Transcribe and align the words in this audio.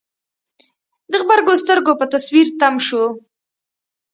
د 1.11 1.13
غبرګو 1.21 1.53
سترګو 1.63 1.91
په 1.99 2.05
تصوير 2.13 2.47
تم 2.59 2.75
شو. 2.87 3.03